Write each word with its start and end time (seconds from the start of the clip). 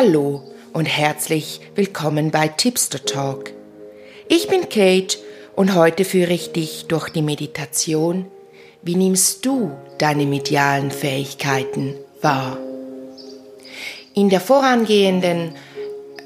Hallo 0.00 0.44
und 0.74 0.86
herzlich 0.86 1.60
willkommen 1.74 2.30
bei 2.30 2.46
Tipster 2.46 3.04
Talk. 3.04 3.50
Ich 4.28 4.46
bin 4.46 4.68
Kate 4.68 5.18
und 5.56 5.74
heute 5.74 6.04
führe 6.04 6.34
ich 6.34 6.52
dich 6.52 6.84
durch 6.86 7.08
die 7.08 7.20
Meditation. 7.20 8.26
Wie 8.80 8.94
nimmst 8.94 9.44
du 9.44 9.72
deine 9.98 10.24
medialen 10.24 10.92
Fähigkeiten 10.92 11.96
wahr? 12.22 12.58
In 14.14 14.28
der 14.28 14.40
vorangehenden 14.40 15.56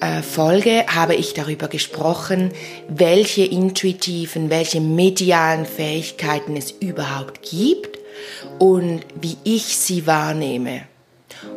äh, 0.02 0.20
Folge 0.20 0.84
habe 0.88 1.14
ich 1.14 1.32
darüber 1.32 1.68
gesprochen, 1.68 2.52
welche 2.88 3.46
intuitiven, 3.46 4.50
welche 4.50 4.82
medialen 4.82 5.64
Fähigkeiten 5.64 6.58
es 6.58 6.72
überhaupt 6.72 7.40
gibt 7.40 7.98
und 8.58 9.00
wie 9.18 9.38
ich 9.44 9.78
sie 9.78 10.06
wahrnehme. 10.06 10.91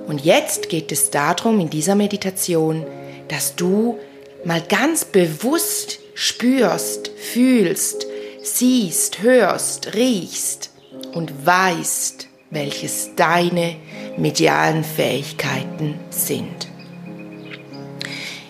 Und 0.08 0.24
jetzt 0.24 0.70
geht 0.70 0.92
es 0.92 1.10
darum, 1.10 1.60
in 1.60 1.70
dieser 1.70 1.96
Meditation, 1.96 2.86
dass 3.28 3.56
du 3.56 3.98
mal 4.44 4.62
ganz 4.62 5.06
bewusst 5.06 6.00
spürst, 6.14 7.10
fühlst, 7.10 8.06
siehst, 8.44 9.22
hörst, 9.24 9.96
riechst 9.96 10.70
und 11.14 11.46
weißt, 11.46 12.28
welches 12.52 13.16
deine 13.16 13.76
medialen 14.18 14.84
Fähigkeiten 14.84 15.96
sind. 16.10 16.68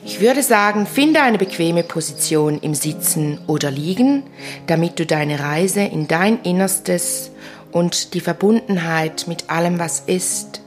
Ich 0.03 0.21
würde 0.21 0.43
sagen, 0.43 0.85
finde 0.85 1.21
eine 1.23 1.39
bequeme 1.39 1.81
Position 1.81 2.59
im 2.61 2.75
Sitzen 2.75 3.39
oder 3.47 3.71
Liegen, 3.71 4.23
damit 4.67 4.99
du 4.99 5.05
deine 5.05 5.39
Reise 5.39 5.81
in 5.81 6.07
dein 6.07 6.41
Innerstes 6.43 7.31
und 7.71 8.13
die 8.13 8.19
Verbundenheit 8.19 9.25
mit 9.27 9.49
allem, 9.49 9.79
was 9.79 10.01
ist, 10.01 10.61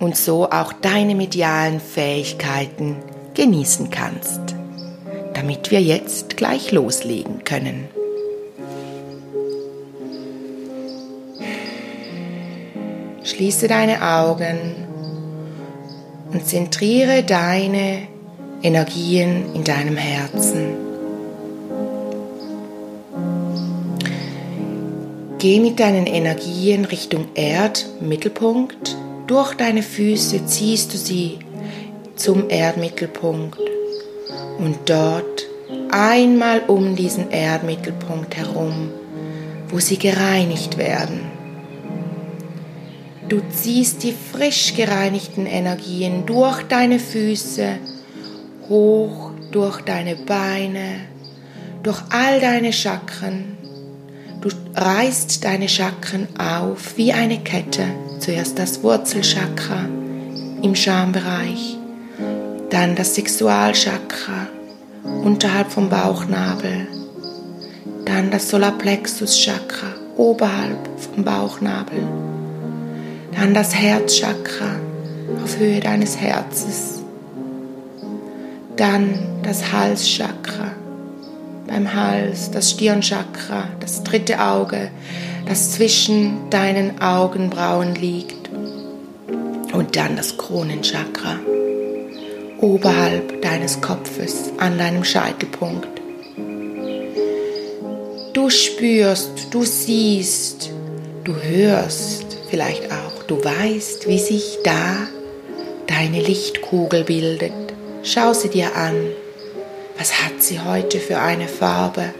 und 0.00 0.16
so 0.16 0.50
auch 0.50 0.72
deine 0.72 1.14
medialen 1.14 1.78
Fähigkeiten 1.78 2.96
genießen 3.34 3.90
kannst, 3.90 4.40
damit 5.34 5.70
wir 5.70 5.80
jetzt 5.80 6.36
gleich 6.36 6.72
loslegen 6.72 7.44
können. 7.44 7.88
Schließe 13.22 13.68
deine 13.68 14.02
Augen 14.02 14.58
und 16.32 16.46
zentriere 16.46 17.22
deine 17.22 18.08
Energien 18.62 19.54
in 19.54 19.64
deinem 19.64 19.96
Herzen. 19.96 20.74
Geh 25.38 25.60
mit 25.60 25.80
deinen 25.80 26.06
Energien 26.06 26.84
Richtung 26.84 27.28
Erdmittelpunkt 27.34 28.96
durch 29.30 29.54
deine 29.54 29.84
Füße 29.84 30.44
ziehst 30.46 30.92
du 30.92 30.98
sie 30.98 31.38
zum 32.16 32.50
Erdmittelpunkt 32.50 33.60
und 34.58 34.76
dort 34.86 35.46
einmal 35.92 36.62
um 36.66 36.96
diesen 36.96 37.30
Erdmittelpunkt 37.30 38.36
herum, 38.36 38.90
wo 39.68 39.78
sie 39.78 39.98
gereinigt 39.98 40.78
werden. 40.78 41.20
Du 43.28 43.40
ziehst 43.52 44.02
die 44.02 44.12
frisch 44.32 44.74
gereinigten 44.74 45.46
Energien 45.46 46.26
durch 46.26 46.64
deine 46.64 46.98
Füße, 46.98 47.76
hoch 48.68 49.30
durch 49.52 49.80
deine 49.82 50.16
Beine, 50.16 51.02
durch 51.84 52.02
all 52.10 52.40
deine 52.40 52.72
Chakren. 52.72 53.56
Du 54.40 54.48
reißt 54.74 55.44
deine 55.44 55.68
Chakren 55.68 56.26
auf 56.36 56.96
wie 56.96 57.12
eine 57.12 57.38
Kette 57.38 57.84
Zuerst 58.20 58.58
das 58.58 58.82
Wurzelchakra 58.82 59.86
im 60.62 60.74
Schambereich, 60.74 61.78
dann 62.68 62.94
das 62.94 63.14
Sexualchakra 63.14 64.46
unterhalb 65.24 65.72
vom 65.72 65.88
Bauchnabel, 65.88 66.86
dann 68.04 68.30
das 68.30 68.50
Solarplexus-Chakra 68.50 69.94
oberhalb 70.18 70.76
vom 70.98 71.24
Bauchnabel, 71.24 72.02
dann 73.34 73.54
das 73.54 73.74
Herzchakra 73.74 74.76
auf 75.42 75.58
Höhe 75.58 75.80
deines 75.80 76.20
Herzes, 76.20 77.02
dann 78.76 79.18
das 79.42 79.72
Halschakra 79.72 80.72
beim 81.70 81.94
Hals, 81.94 82.50
das 82.50 82.72
Stirnchakra, 82.72 83.68
das 83.78 84.02
dritte 84.02 84.40
Auge, 84.40 84.90
das 85.46 85.72
zwischen 85.72 86.50
deinen 86.50 87.00
Augenbrauen 87.00 87.94
liegt. 87.94 88.50
Und 89.72 89.94
dann 89.94 90.16
das 90.16 90.36
Kronenchakra 90.36 91.38
oberhalb 92.58 93.40
deines 93.40 93.80
Kopfes 93.80 94.50
an 94.58 94.78
deinem 94.78 95.04
Scheitelpunkt. 95.04 95.88
Du 98.32 98.50
spürst, 98.50 99.46
du 99.52 99.62
siehst, 99.62 100.70
du 101.24 101.34
hörst 101.36 102.36
vielleicht 102.50 102.90
auch, 102.90 103.22
du 103.28 103.42
weißt, 103.42 104.08
wie 104.08 104.18
sich 104.18 104.58
da 104.64 104.96
deine 105.86 106.20
Lichtkugel 106.20 107.04
bildet. 107.04 107.52
Schau 108.02 108.32
sie 108.32 108.48
dir 108.48 108.74
an. 108.74 108.96
Was 110.00 110.22
hat 110.22 110.42
sie 110.42 110.58
heute 110.58 110.98
für 110.98 111.18
eine 111.18 111.46
Farbe? 111.46 112.14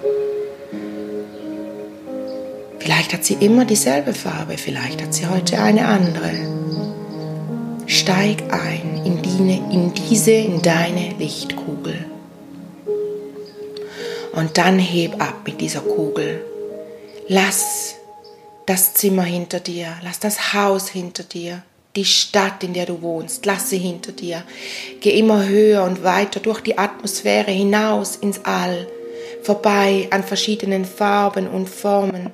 Vielleicht 2.79 3.15
hat 3.15 3.25
sie 3.25 3.39
immer 3.41 3.65
dieselbe 3.65 4.13
Farbe, 4.13 4.59
vielleicht 4.59 5.01
hat 5.01 5.15
sie 5.15 5.27
heute 5.27 5.59
eine 5.63 5.89
andere. 5.89 6.31
Steig 7.87 8.43
ein 8.53 9.01
in, 9.07 9.23
die, 9.23 9.57
in 9.73 9.95
diese, 9.95 10.33
in 10.33 10.61
deine 10.61 11.15
Lichtkugel. 11.19 12.05
Und 14.33 14.59
dann 14.59 14.79
heb 14.79 15.19
ab 15.19 15.41
mit 15.47 15.63
dieser 15.63 15.81
Kugel. 15.81 16.45
Lass 17.29 17.95
das 18.67 18.93
Zimmer 18.93 19.23
hinter 19.25 19.59
dir, 19.59 19.97
lass 20.05 20.21
das 20.21 20.53
Haus 20.53 20.91
hinter 20.91 21.23
dir, 21.23 21.63
die 21.97 22.05
Stadt, 22.05 22.62
in 22.62 22.73
der 22.73 22.87
du 22.87 23.03
wohnst, 23.03 23.47
lass 23.47 23.71
sie 23.71 23.78
hinter 23.78 24.12
dir. 24.12 24.45
Geh 25.01 25.19
immer 25.19 25.47
höher 25.47 25.84
und 25.84 26.05
weiter 26.05 26.41
durch 26.41 26.61
die 26.61 26.78
Atmosphäre 26.78 27.51
hinaus 27.51 28.17
ins 28.17 28.45
All, 28.45 28.87
vorbei 29.43 30.06
an 30.11 30.23
verschiedenen 30.23 30.84
Farben 30.84 31.49
und 31.49 31.69
Formen 31.69 32.31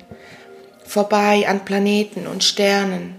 vorbei 0.87 1.45
an 1.47 1.65
Planeten 1.65 2.27
und 2.27 2.43
Sternen. 2.43 3.15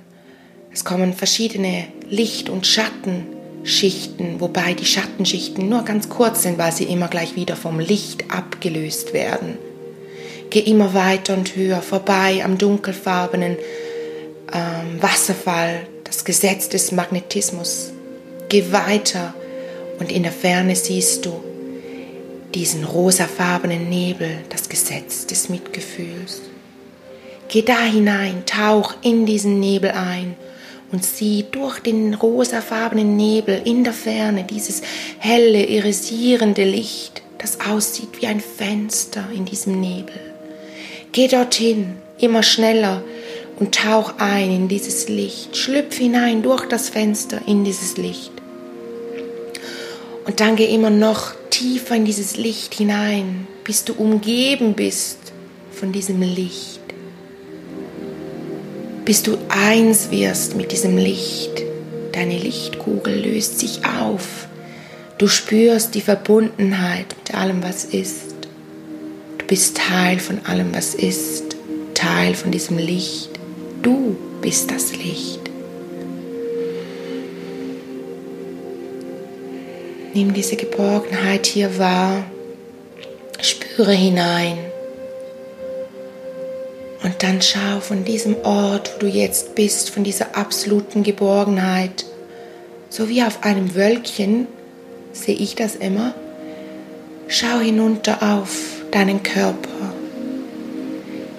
Es 0.73 0.85
kommen 0.85 1.13
verschiedene 1.13 1.85
Licht- 2.09 2.49
und 2.49 2.67
Schattenschichten, 2.67 4.41
wobei 4.41 4.75
die 4.75 4.87
Schattenschichten 4.87 5.69
nur 5.69 5.85
ganz 5.85 6.09
kurz 6.09 6.43
sind, 6.43 6.59
weil 6.59 6.73
sie 6.73 6.85
immer 6.85 7.09
gleich 7.09 7.37
wieder 7.37 7.57
vom 7.57 7.79
Licht 7.79 8.31
abgelöst 8.31 9.13
werden. 9.13 9.59
Geh 10.51 10.61
immer 10.61 10.95
weiter 10.95 11.35
und 11.35 11.57
höher 11.57 11.83
vorbei 11.83 12.43
am 12.43 12.57
dunkelfarbenen 12.57 13.59
ähm, 14.53 15.03
Wasserfall, 15.03 15.87
das 16.09 16.25
Gesetz 16.25 16.71
des 16.71 16.91
Magnetismus. 16.91 17.93
Geh 18.49 18.73
weiter 18.73 19.35
und 20.01 20.11
in 20.11 20.23
der 20.23 20.33
Ferne 20.33 20.75
siehst 20.75 21.27
du 21.27 21.45
diesen 22.55 22.85
rosafarbenen 22.85 23.91
Nebel, 23.91 24.39
das 24.49 24.71
Gesetz 24.71 25.27
des 25.27 25.51
Mitgefühls. 25.51 26.41
Geh 27.49 27.61
da 27.61 27.83
hinein, 27.83 28.45
tauch 28.47 28.95
in 29.03 29.27
diesen 29.27 29.61
Nebel 29.61 29.91
ein 29.91 30.35
und 30.91 31.05
sieh 31.05 31.45
durch 31.51 31.81
den 31.81 32.15
rosafarbenen 32.15 33.15
Nebel 33.15 33.61
in 33.65 33.85
der 33.85 33.93
Ferne 33.93 34.45
dieses 34.45 34.81
helle, 35.19 35.67
irisierende 35.67 36.65
Licht, 36.65 37.21
das 37.37 37.59
aussieht 37.61 38.23
wie 38.23 38.27
ein 38.29 38.41
Fenster 38.41 39.25
in 39.35 39.45
diesem 39.45 39.79
Nebel. 39.79 40.19
Geh 41.13 41.29
dorthin, 41.29 41.97
immer 42.19 42.43
schneller 42.43 43.03
und 43.59 43.75
tauch 43.75 44.15
ein 44.19 44.51
in 44.51 44.69
dieses 44.69 45.09
Licht, 45.09 45.57
schlüpf 45.57 45.97
hinein 45.97 46.43
durch 46.43 46.67
das 46.67 46.89
Fenster 46.89 47.41
in 47.47 47.65
dieses 47.65 47.97
Licht. 47.97 48.33
Und 50.27 50.41
dann 50.41 50.57
geh 50.57 50.73
immer 50.75 50.91
noch 50.91 51.33
tiefer 51.51 51.97
in 51.97 52.05
dieses 52.05 52.37
Licht 52.37 52.75
hinein, 52.75 53.47
bis 53.65 53.85
du 53.85 53.95
umgeben 53.95 54.75
bist 54.75 55.33
von 55.73 55.93
diesem 55.93 56.21
Licht 56.21 56.79
bis 59.09 59.23
du 59.23 59.39
eins 59.49 60.11
wirst 60.11 60.55
mit 60.55 60.71
diesem 60.71 60.99
Licht. 60.99 61.63
Deine 62.13 62.37
Lichtkugel 62.37 63.19
löst 63.19 63.59
sich 63.59 63.81
auf. 63.87 64.49
Du 65.17 65.29
spürst 65.29 65.95
die 65.95 66.03
Verbundenheit 66.03 67.07
mit 67.17 67.35
allem, 67.35 67.63
was 67.63 67.87
ist. 67.87 68.35
Du 69.39 69.47
bist 69.47 69.79
Teil 69.79 70.19
von 70.19 70.45
allem, 70.45 70.75
was 70.75 70.95
ist. 70.95 71.57
Teil 71.95 72.35
von 72.35 72.51
diesem 72.51 72.77
Licht. 72.77 73.31
Du 73.89 74.15
bist 74.43 74.71
das 74.71 74.95
Licht. 74.97 75.41
Nimm 80.13 80.35
diese 80.35 80.57
Geborgenheit 80.57 81.47
hier 81.47 81.79
wahr. 81.79 82.23
Spüre 83.41 83.93
hinein. 83.93 84.59
Und 87.03 87.23
dann 87.23 87.41
schau 87.41 87.81
von 87.81 88.05
diesem 88.05 88.37
Ort, 88.45 88.93
wo 88.95 88.99
du 88.99 89.07
jetzt 89.07 89.55
bist, 89.55 89.89
von 89.89 90.05
dieser 90.05 90.37
absoluten 90.37 91.03
Geborgenheit, 91.03 92.05
so 92.91 93.09
wie 93.09 93.23
auf 93.23 93.43
einem 93.43 93.75
Wölkchen, 93.75 94.49
sehe 95.15 95.37
ich 95.37 95.55
das 95.55 95.77
immer, 95.77 96.13
schau 97.27 97.61
hinunter 97.61 98.23
auf 98.23 98.83
deinen 98.91 99.23
Körper, 99.23 99.95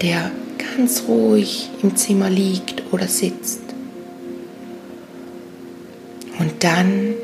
der 0.01 0.31
ganz 0.59 1.03
ruhig 1.07 1.69
im 1.81 1.95
Zimmer 1.95 2.29
liegt 2.29 2.83
oder 2.91 3.07
sitzt. 3.07 3.61
Und 6.37 6.63
dann 6.63 7.15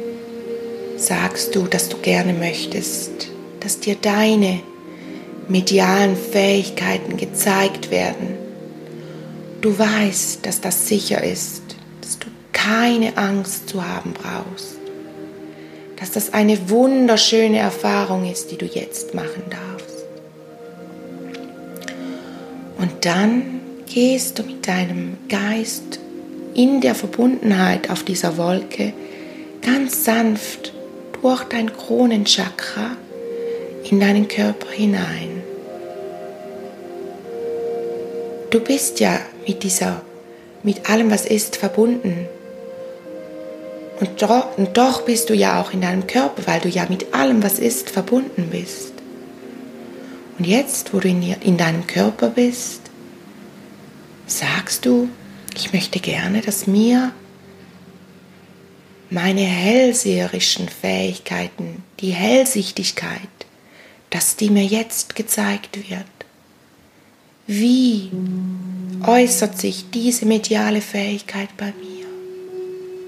sagst 0.98 1.56
du, 1.56 1.68
dass 1.68 1.90
du 1.90 1.98
gerne 1.98 2.34
möchtest, 2.34 3.30
dass 3.60 3.80
dir 3.80 3.96
deine 3.96 4.62
medialen 5.48 6.16
Fähigkeiten 6.16 7.18
gezeigt 7.18 7.92
werden. 7.92 8.38
Du 9.62 9.78
weißt, 9.78 10.46
dass 10.46 10.62
das 10.62 10.88
sicher 10.88 11.24
ist, 11.24 11.64
dass 12.02 12.20
du 12.20 12.28
keine 12.52 13.18
Angst 13.18 13.70
zu 13.70 13.86
haben 13.86 14.14
brauchst, 14.14 14.78
dass 15.98 16.12
das 16.12 16.34
eine 16.34 16.70
wunderschöne 16.70 17.58
Erfahrung 17.58 18.30
ist, 18.30 18.52
die 18.52 18.58
du 18.58 18.66
jetzt 18.66 19.14
machen 19.14 19.44
darfst. 19.50 19.75
Dann 23.06 23.62
gehst 23.94 24.40
du 24.40 24.44
mit 24.44 24.68
deinem 24.68 25.18
Geist 25.30 26.00
in 26.56 26.82
der 26.82 26.96
Verbundenheit 26.96 27.90
auf 27.90 28.04
dieser 28.04 28.38
Wolke 28.38 28.94
ganz 29.62 30.06
sanft 30.06 30.74
durch 31.22 31.44
dein 31.44 31.72
Kronenchakra 31.72 32.98
in 33.90 34.00
deinen 34.00 34.28
Körper 34.28 34.72
hinein. 34.72 35.44
Du 38.50 38.60
bist 38.60 39.00
ja 39.00 39.20
mit 39.48 39.64
dieser, 39.64 40.02
mit 40.64 40.90
allem, 40.90 41.12
was 41.12 41.26
ist, 41.26 41.58
verbunden. 41.58 42.28
Und 44.00 44.22
doch, 44.22 44.58
und 44.58 44.78
doch 44.78 45.04
bist 45.04 45.30
du 45.30 45.34
ja 45.34 45.62
auch 45.62 45.74
in 45.74 45.82
deinem 45.82 46.08
Körper, 46.08 46.44
weil 46.46 46.60
du 46.60 46.70
ja 46.70 46.86
mit 46.90 47.14
allem, 47.14 47.44
was 47.44 47.60
ist, 47.60 47.90
verbunden 47.90 48.50
bist. 48.52 48.94
Und 50.38 50.48
jetzt, 50.48 50.94
wo 50.94 51.00
du 51.00 51.08
in, 51.08 51.22
in 51.42 51.58
deinem 51.58 51.86
Körper 51.88 52.30
bist, 52.30 52.85
sagst 54.28 54.86
du, 54.86 55.10
ich 55.56 55.74
möchte 55.74 56.00
gerne, 56.00 56.42
dass 56.42 56.68
mir 56.68 57.12
meine 59.10 59.42
hellseherischen 59.42 60.68
Fähigkeiten, 60.68 61.84
die 62.00 62.12
Hellsichtigkeit, 62.12 63.20
dass 64.10 64.36
die 64.36 64.50
mir 64.50 64.66
jetzt 64.66 65.16
gezeigt 65.16 65.90
wird. 65.90 66.06
Wie 67.48 68.12
äußert 69.06 69.58
sich 69.60 69.90
diese 69.92 70.26
mediale 70.26 70.82
Fähigkeit 70.82 71.50
bei 71.58 71.68
mir? 71.68 72.06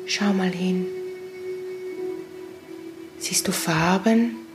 Schau 0.06 0.32
mal 0.32 0.52
hin. 0.52 0.86
Siehst 3.20 3.48
du 3.48 3.52
Farben? 3.52 4.47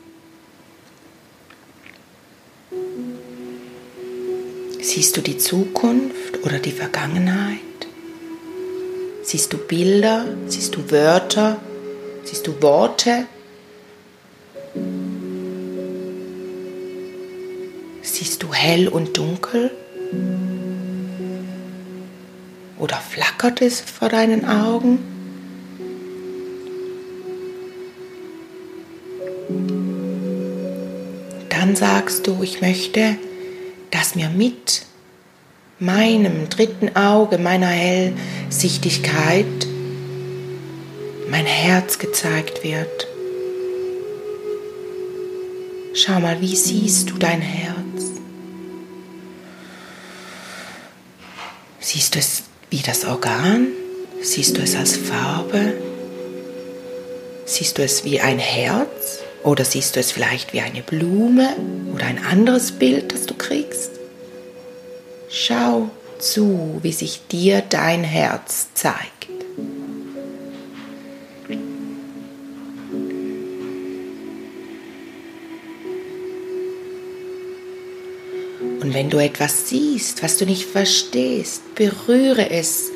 Siehst 4.82 5.17
du 5.17 5.20
die 5.20 5.38
Zukunft 5.38 6.44
oder 6.44 6.58
die 6.58 6.73
Vergangenheit? 6.73 7.61
Siehst 9.23 9.52
du 9.52 9.56
Bilder? 9.56 10.26
Siehst 10.49 10.75
du 10.75 10.90
Wörter? 10.90 11.61
Siehst 12.25 12.49
du 12.49 12.61
Worte? 12.61 13.26
Siehst 18.02 18.43
du 18.43 18.52
hell 18.52 18.88
und 18.88 19.17
dunkel? 19.17 19.70
Oder 22.76 22.96
flackert 22.96 23.62
es 23.62 23.81
vor 23.81 24.08
deinen 24.08 24.44
Augen? 24.44 24.99
Dann 31.50 31.76
sagst 31.76 32.26
du, 32.26 32.43
ich 32.43 32.61
möchte, 32.61 33.17
mir 34.17 34.29
mit 34.29 34.82
meinem 35.79 36.49
dritten 36.49 36.94
Auge, 36.97 37.38
meiner 37.38 37.67
Hellsichtigkeit, 37.67 39.47
mein 41.29 41.47
Herz 41.47 41.99
gezeigt 41.99 42.62
wird. 42.62 43.09
Schau 45.94 46.20
mal, 46.20 46.41
wie 46.41 46.56
siehst 46.56 47.11
du 47.11 47.19
dein 47.19 47.41
Herz? 47.41 47.76
Siehst 51.81 52.14
du 52.14 52.19
es 52.20 52.44
wie 52.70 52.81
das 52.81 53.05
Organ? 53.05 53.69
Siehst 54.23 54.56
du 54.56 54.62
es 54.62 54.76
als 54.76 54.97
Farbe? 54.97 55.75
Siehst 57.44 57.76
du 57.76 57.82
es 57.82 58.05
wie 58.05 58.20
ein 58.20 58.38
Herz? 58.38 59.19
Oder 59.43 59.64
siehst 59.64 59.97
du 59.97 60.00
es 60.00 60.12
vielleicht 60.12 60.53
wie 60.53 60.61
eine 60.61 60.82
Blume 60.82 61.56
oder 61.93 62.06
ein 62.06 62.25
anderes 62.25 62.73
Bild, 62.73 63.12
das 63.12 63.26
du 63.26 63.35
kriegst? 63.35 63.91
Schau 65.34 65.88
zu, 66.19 66.79
wie 66.82 66.93
sich 66.93 67.26
dir 67.26 67.62
dein 67.62 68.05
Herz 68.05 68.69
zeigt. 68.75 69.31
Und 78.82 78.93
wenn 78.93 79.08
du 79.08 79.17
etwas 79.17 79.70
siehst, 79.70 80.23
was 80.23 80.37
du 80.37 80.44
nicht 80.44 80.67
verstehst, 80.67 81.75
berühre 81.76 82.50
es 82.50 82.90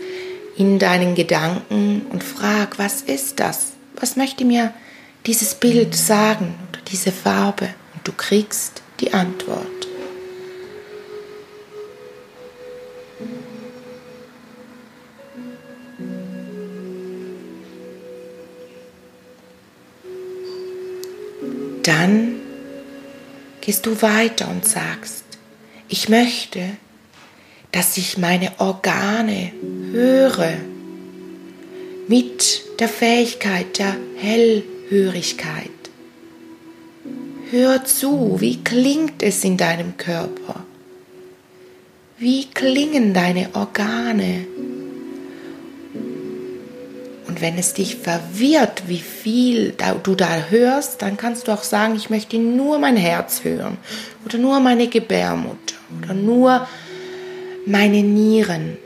in 0.59 0.79
deinen 0.79 1.15
Gedanken 1.15 2.05
und 2.11 2.23
frag, 2.23 2.79
was 2.79 3.01
ist 3.01 3.41
das? 3.41 3.73
Was 3.99 4.17
möchte 4.17 4.45
mir 4.45 4.75
dieses 5.25 5.55
Bild 5.55 5.95
sagen 5.95 6.55
oder 6.69 6.83
diese 6.93 7.13
Farbe? 7.13 7.71
Und 7.95 8.07
du 8.07 8.13
kriegst 8.13 8.83
die 9.01 9.15
Antwort. 9.15 9.76
Dann 21.87 22.41
gehst 23.61 23.87
du 23.87 24.03
weiter 24.03 24.49
und 24.49 24.67
sagst, 24.67 25.25
ich 25.89 26.09
möchte, 26.09 26.77
dass 27.71 27.97
ich 27.97 28.19
meine 28.19 28.53
Organe 28.59 29.53
höre 29.93 30.55
mit 32.09 32.63
der 32.81 32.89
Fähigkeit 32.89 33.79
der 33.79 33.97
Hellhörigkeit. 34.17 35.71
Hör 37.51 37.85
zu, 37.85 38.41
wie 38.41 38.63
klingt 38.65 39.23
es 39.23 39.45
in 39.45 39.57
deinem 39.57 39.97
Körper? 39.97 40.66
Wie 42.19 42.47
klingen 42.47 43.13
deine 43.13 43.51
Organe? 43.55 44.47
Und 47.29 47.43
wenn 47.43 47.59
es 47.59 47.75
dich 47.75 47.97
verwirrt, 47.97 48.85
wie 48.87 49.01
viel 49.01 49.75
du 50.03 50.15
da 50.15 50.47
hörst, 50.49 51.03
dann 51.03 51.19
kannst 51.19 51.47
du 51.49 51.53
auch 51.53 51.63
sagen, 51.63 51.95
ich 51.95 52.09
möchte 52.09 52.39
nur 52.39 52.79
mein 52.79 52.97
Herz 52.97 53.45
hören 53.45 53.77
oder 54.25 54.39
nur 54.39 54.61
meine 54.61 54.89
Gebärmutter 54.89 55.75
oder 56.03 56.15
nur 56.15 56.67
meine 57.67 58.03
Nieren. 58.03 58.79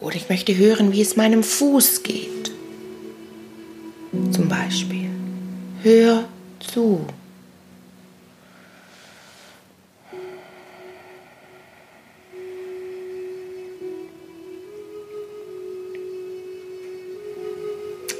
Oder 0.00 0.16
ich 0.16 0.28
möchte 0.28 0.56
hören, 0.56 0.92
wie 0.92 1.02
es 1.02 1.14
meinem 1.14 1.44
Fuß 1.44 2.02
geht. 2.02 2.50
Zum 4.32 4.48
Beispiel. 4.48 5.10
Hör 5.82 6.24
zu. 6.58 7.06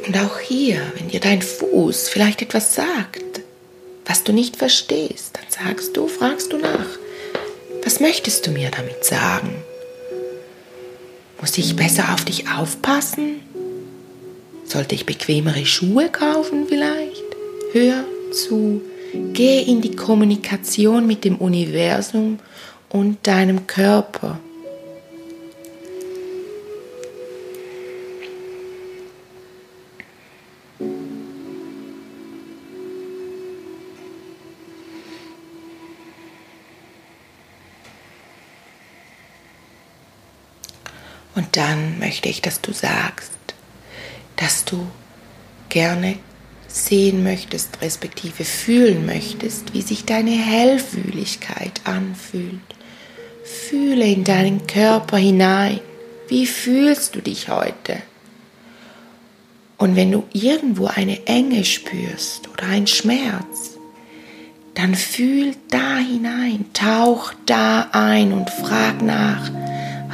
Und 0.07 0.17
auch 0.19 0.39
hier, 0.39 0.81
wenn 0.97 1.09
dir 1.09 1.21
dein 1.21 1.43
Fuß 1.43 2.09
vielleicht 2.09 2.41
etwas 2.43 2.75
sagt, 2.75 3.41
was 4.05 4.23
du 4.23 4.33
nicht 4.33 4.57
verstehst, 4.57 5.33
dann 5.35 5.67
sagst 5.67 5.97
du, 5.97 6.07
fragst 6.07 6.53
du 6.53 6.59
nach, 6.59 6.87
was 7.83 7.99
möchtest 7.99 8.47
du 8.47 8.53
mir 8.53 8.71
damit 8.71 9.05
sagen? 9.05 9.57
Muss 11.41 11.59
ich 11.59 11.75
besser 11.75 12.15
auf 12.15 12.25
dich 12.25 12.49
aufpassen? 12.49 13.41
Sollte 14.65 14.95
ich 14.95 15.07
bequemere 15.07 15.67
Schuhe 15.67 16.09
kaufen 16.09 16.67
vielleicht? 16.69 17.25
Hör 17.73 18.05
zu, 18.33 18.83
geh 19.33 19.63
in 19.63 19.81
die 19.81 19.97
Kommunikation 19.97 21.07
mit 21.07 21.25
dem 21.25 21.37
Universum 21.37 22.39
und 22.89 23.27
deinem 23.27 23.67
Körper. 23.67 24.39
Dann 41.57 41.99
möchte 41.99 42.29
ich, 42.29 42.43
dass 42.43 42.61
du 42.61 42.73
sagst, 42.73 43.33
dass 44.37 44.65
du 44.65 44.87
gerne 45.69 46.19
sehen 46.69 47.23
möchtest, 47.23 47.81
respektive 47.81 48.45
fühlen 48.45 49.07
möchtest, 49.07 49.73
wie 49.73 49.83
sich 49.83 50.05
deine 50.05 50.33
Hellfühligkeit 50.33 51.81
anfühlt. 51.85 52.61
Fühle 53.45 54.05
in 54.05 54.25
deinen 54.25 54.67
Körper 54.67 55.17
hinein. 55.17 55.81
Wie 56.29 56.47
fühlst 56.47 57.15
du 57.15 57.23
dich 57.23 57.49
heute? 57.49 58.03
Und 59.79 59.97
wenn 59.97 60.11
du 60.11 60.25
irgendwo 60.33 60.87
eine 60.87 61.27
Enge 61.27 61.65
spürst 61.65 62.49
oder 62.49 62.65
einen 62.65 62.87
Schmerz, 62.87 63.77
dann 64.75 64.95
fühl 64.95 65.55
da 65.71 65.99
hinein, 65.99 66.67
tauch 66.75 67.33
da 67.47 67.89
ein 67.93 68.33
und 68.33 68.51
frag 68.51 69.01
nach, 69.01 69.51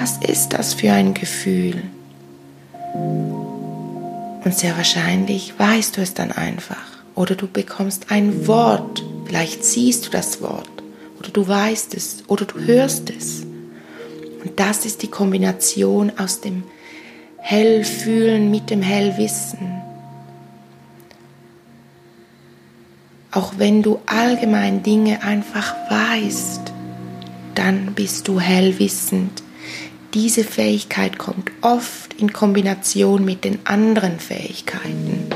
was 0.03 0.17
ist 0.17 0.53
das 0.53 0.75
für 0.75 0.91
ein 0.91 1.15
Gefühl? 1.15 1.81
Und 4.45 4.53
sehr 4.53 4.77
wahrscheinlich 4.77 5.57
weißt 5.57 5.97
du 5.97 6.01
es 6.01 6.13
dann 6.13 6.33
einfach. 6.33 7.05
Oder 7.15 7.37
du 7.37 7.47
bekommst 7.47 8.11
ein 8.11 8.49
Wort. 8.49 9.05
Vielleicht 9.27 9.65
siehst 9.65 10.07
du 10.07 10.11
das 10.11 10.43
Wort. 10.43 10.69
Oder 11.21 11.29
du 11.29 11.47
weißt 11.47 11.95
es. 11.95 12.25
Oder 12.27 12.47
du 12.47 12.59
hörst 12.59 13.11
es. 13.11 13.43
Und 14.43 14.59
das 14.59 14.85
ist 14.87 15.03
die 15.03 15.09
Kombination 15.09 16.11
aus 16.19 16.41
dem 16.41 16.65
Hellfühlen 17.39 18.51
mit 18.51 18.71
dem 18.71 18.83
Hellwissen. 18.83 19.83
Auch 23.31 23.53
wenn 23.59 23.85
du 23.85 24.01
allgemein 24.07 24.83
Dinge 24.83 25.23
einfach 25.23 25.77
weißt, 25.89 26.73
dann 27.55 27.95
bist 27.95 28.27
du 28.27 28.41
hellwissend. 28.41 29.42
Diese 30.15 30.45
Fähigkeit 30.45 31.19
kommt 31.19 31.51
oft 31.63 32.13
in 32.21 32.35
Kombination 32.35 33.25
mit 33.25 33.45
den 33.45 33.65
anderen 33.65 34.19
Fähigkeiten. 34.19 35.27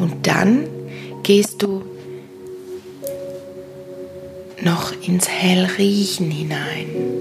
Und 0.00 0.26
dann 0.26 0.66
gehst 1.22 1.62
du 1.62 1.84
noch 4.60 4.92
ins 5.02 5.28
Hellriechen 5.28 6.32
hinein. 6.32 7.19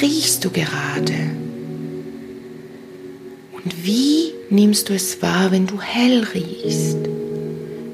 Riechst 0.00 0.44
du 0.44 0.50
gerade? 0.50 1.14
Und 3.52 3.84
wie 3.84 4.32
nimmst 4.50 4.88
du 4.88 4.94
es 4.94 5.22
wahr, 5.22 5.50
wenn 5.50 5.66
du 5.66 5.80
hell 5.80 6.24
riechst? 6.34 6.98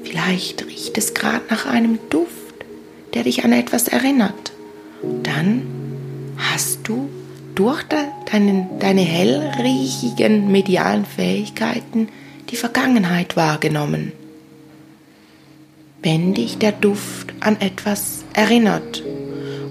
Vielleicht 0.03 0.65
riecht 0.65 0.97
es 0.97 1.13
gerade 1.13 1.43
nach 1.49 1.65
einem 1.65 1.99
Duft, 2.09 2.65
der 3.13 3.23
dich 3.23 3.43
an 3.43 3.53
etwas 3.53 3.87
erinnert. 3.87 4.53
Dann 5.23 5.63
hast 6.37 6.79
du 6.83 7.09
durch 7.55 7.83
deinen, 7.83 8.79
deine 8.79 9.01
hellriechigen 9.01 10.51
medialen 10.51 11.05
Fähigkeiten 11.05 12.09
die 12.49 12.55
Vergangenheit 12.55 13.35
wahrgenommen. 13.35 14.11
Wenn 16.01 16.33
dich 16.33 16.57
der 16.57 16.71
Duft 16.71 17.33
an 17.39 17.61
etwas 17.61 18.25
erinnert 18.33 19.03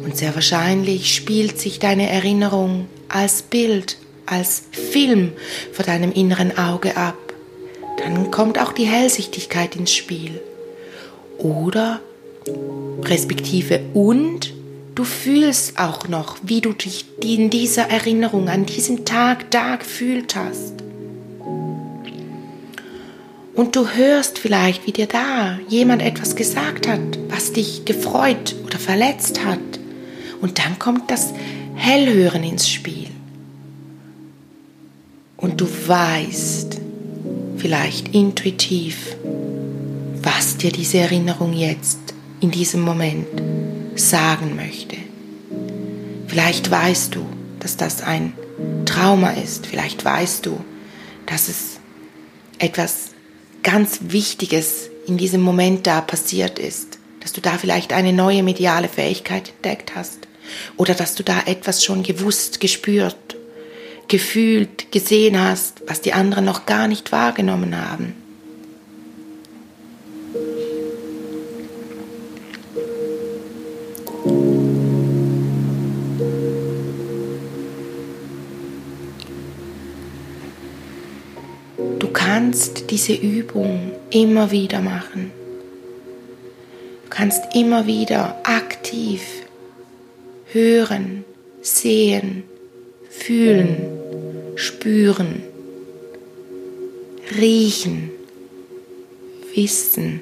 und 0.04 0.16
sehr 0.16 0.34
wahrscheinlich 0.34 1.14
spielt 1.14 1.58
sich 1.58 1.78
deine 1.78 2.08
Erinnerung 2.08 2.86
als 3.08 3.42
Bild, 3.42 3.98
als 4.26 4.62
Film 4.70 5.32
vor 5.72 5.84
deinem 5.84 6.12
inneren 6.12 6.56
Auge 6.56 6.96
ab. 6.96 7.16
Dann 7.98 8.30
kommt 8.30 8.58
auch 8.58 8.72
die 8.72 8.86
Hellsichtigkeit 8.86 9.76
ins 9.76 9.92
Spiel. 9.92 10.40
Oder 11.38 12.00
respektive 13.02 13.80
und 13.94 14.52
du 14.94 15.04
fühlst 15.04 15.78
auch 15.78 16.08
noch, 16.08 16.36
wie 16.42 16.60
du 16.60 16.72
dich 16.72 17.04
in 17.22 17.50
dieser 17.50 17.88
Erinnerung 17.90 18.48
an 18.48 18.66
diesem 18.66 19.04
Tag 19.04 19.50
da 19.50 19.76
gefühlt 19.76 20.34
hast. 20.36 20.74
Und 23.54 23.76
du 23.76 23.86
hörst 23.88 24.38
vielleicht, 24.38 24.86
wie 24.86 24.92
dir 24.92 25.06
da 25.06 25.58
jemand 25.68 26.02
etwas 26.02 26.36
gesagt 26.36 26.88
hat, 26.88 27.00
was 27.28 27.52
dich 27.52 27.84
gefreut 27.84 28.54
oder 28.64 28.78
verletzt 28.78 29.44
hat. 29.44 29.58
Und 30.42 30.58
dann 30.58 30.78
kommt 30.78 31.10
das 31.10 31.32
Hellhören 31.76 32.42
ins 32.42 32.68
Spiel. 32.68 33.08
Und 35.38 35.60
du 35.60 35.66
weißt 35.86 36.78
vielleicht 37.56 38.14
intuitiv, 38.14 39.16
was 40.22 40.56
dir 40.56 40.72
diese 40.72 40.98
Erinnerung 40.98 41.52
jetzt 41.52 41.98
in 42.40 42.50
diesem 42.50 42.82
Moment 42.82 43.26
sagen 43.94 44.56
möchte. 44.56 44.96
Vielleicht 46.26 46.70
weißt 46.70 47.14
du, 47.14 47.24
dass 47.60 47.76
das 47.76 48.02
ein 48.02 48.32
Trauma 48.84 49.30
ist. 49.30 49.66
Vielleicht 49.66 50.04
weißt 50.04 50.44
du, 50.46 50.58
dass 51.26 51.48
es 51.48 51.78
etwas 52.58 53.10
ganz 53.62 54.00
Wichtiges 54.08 54.90
in 55.06 55.18
diesem 55.18 55.40
Moment 55.40 55.86
da 55.86 56.00
passiert 56.00 56.58
ist. 56.58 56.98
Dass 57.20 57.32
du 57.32 57.40
da 57.40 57.58
vielleicht 57.58 57.92
eine 57.92 58.12
neue 58.12 58.42
mediale 58.42 58.88
Fähigkeit 58.88 59.50
entdeckt 59.50 59.94
hast. 59.94 60.26
Oder 60.76 60.94
dass 60.94 61.14
du 61.14 61.22
da 61.22 61.42
etwas 61.46 61.84
schon 61.84 62.02
gewusst, 62.02 62.60
gespürt, 62.60 63.36
gefühlt, 64.08 64.92
gesehen 64.92 65.40
hast, 65.40 65.82
was 65.86 66.00
die 66.00 66.12
anderen 66.12 66.44
noch 66.44 66.66
gar 66.66 66.88
nicht 66.88 67.12
wahrgenommen 67.12 67.76
haben. 67.76 68.14
Du 81.98 82.08
kannst 82.12 82.90
diese 82.90 83.14
Übung 83.14 83.92
immer 84.10 84.50
wieder 84.50 84.80
machen. 84.80 85.32
Du 87.04 87.10
kannst 87.10 87.42
immer 87.54 87.86
wieder 87.86 88.40
aktiv 88.44 89.41
hören, 90.52 91.24
sehen, 91.62 92.44
fühlen, 93.08 93.76
spüren, 94.56 95.42
riechen, 97.36 98.10
wissen. 99.54 100.20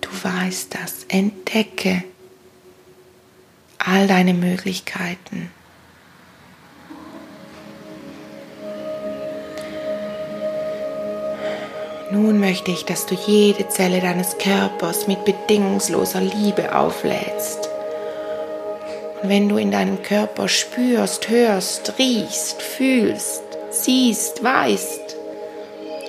Du 0.00 0.08
weißt 0.22 0.74
das. 0.74 1.04
Entdecke 1.08 2.04
all 3.78 4.06
deine 4.06 4.34
Möglichkeiten. 4.34 5.50
Nun 12.12 12.40
möchte 12.40 12.72
ich, 12.72 12.84
dass 12.84 13.06
du 13.06 13.14
jede 13.14 13.68
Zelle 13.68 14.00
deines 14.00 14.36
Körpers 14.36 15.06
mit 15.06 15.24
bedingungsloser 15.24 16.20
Liebe 16.20 16.74
auflädst. 16.74 17.70
Und 19.22 19.28
wenn 19.28 19.48
du 19.48 19.58
in 19.58 19.70
deinem 19.70 20.02
Körper 20.02 20.48
spürst, 20.48 21.28
hörst, 21.28 21.94
riechst, 21.98 22.62
fühlst, 22.62 23.44
siehst, 23.70 24.42
weißt, 24.42 25.16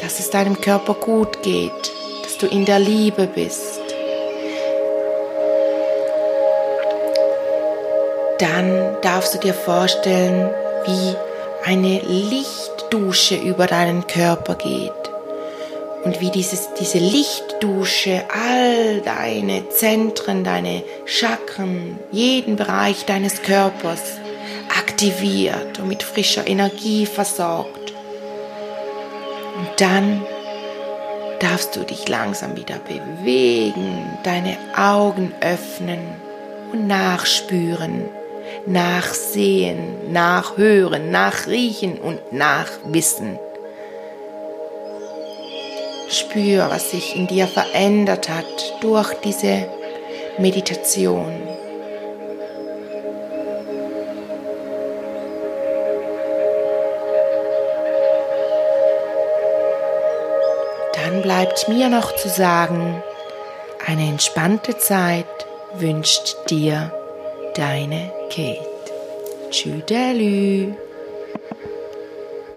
dass 0.02 0.20
es 0.20 0.32
deinem 0.32 0.60
Körper 0.60 0.96
gut 0.96 1.44
geht, 1.44 1.92
dass 2.24 2.40
du 2.40 2.48
in 2.48 2.66
der 2.66 2.80
Liebe 2.80 3.28
bist, 3.28 3.82
dann 8.40 8.98
darfst 9.04 9.36
du 9.36 9.38
dir 9.38 9.54
vorstellen, 9.54 10.50
wie 10.88 11.16
eine 11.70 12.00
Lichtdusche 12.00 13.36
über 13.36 13.68
deinen 13.68 14.08
Körper 14.08 14.56
geht 14.56 15.01
und 16.04 16.20
wie 16.20 16.32
dieses, 16.32 16.74
diese 16.80 16.98
Lichtdusche 16.98 18.24
all 18.34 19.02
deine 19.02 19.70
Zentren, 19.70 20.44
deine 20.44 20.84
Chakren, 21.06 22.00
jeden 22.12 22.56
Bereich 22.56 23.06
deines 23.06 23.44
Körpers 23.44 24.02
aktiviert 24.78 25.80
und 25.80 25.88
mit 25.88 26.04
frischer 26.04 26.48
Energie 26.48 27.06
versorgt. 27.06 27.94
Und 29.58 29.70
dann 29.80 30.24
darfst 31.40 31.76
du 31.76 31.82
dich 31.82 32.08
langsam 32.08 32.56
wieder 32.56 32.80
bewegen, 32.80 34.18
deine 34.24 34.58
Augen 34.76 35.34
öffnen 35.42 36.00
und 36.72 36.88
nachspüren, 36.88 38.06
nachsehen, 38.66 40.12
nachhören, 40.12 41.12
nachriechen 41.12 42.00
und 42.00 42.32
nachwissen. 42.32 43.38
Spür, 46.12 46.70
was 46.70 46.92
sich 46.92 47.16
in 47.16 47.28
dir 47.28 47.48
verändert 47.48 48.30
hat 48.30 48.74
durch 48.82 49.14
diese 49.24 49.68
Meditation. 50.38 51.32
Dann 60.94 61.22
bleibt 61.22 61.68
mir 61.68 61.90
noch 61.90 62.16
zu 62.16 62.30
sagen, 62.30 63.02
eine 63.88 64.08
entspannte 64.08 64.78
Zeit 64.78 65.26
wünscht 65.74 66.36
dir 66.50 66.92
deine 67.56 68.12
Kate. 68.30 68.60
Tschüdelü. 69.50 70.74